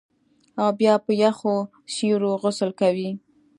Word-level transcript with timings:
او 0.61 0.67
بیا 0.79 0.93
په 1.05 1.11
یخو 1.23 1.55
سیورو 1.93 2.31
غسل 2.41 2.69
کوي 2.79 3.09